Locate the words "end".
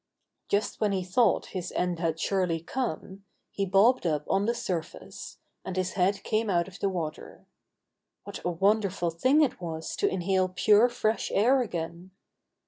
1.73-1.99